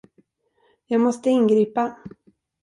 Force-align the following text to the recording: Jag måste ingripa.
Jag 0.87 1.01
måste 1.01 1.29
ingripa. 1.29 1.95